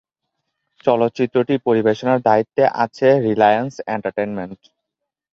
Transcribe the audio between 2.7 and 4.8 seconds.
আছে রিলায়েন্স এন্টারটেইনমেন্ট।